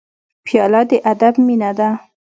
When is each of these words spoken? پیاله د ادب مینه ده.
پیاله 0.45 0.81
د 0.89 0.91
ادب 1.11 1.33
مینه 1.47 1.71
ده. 1.77 1.89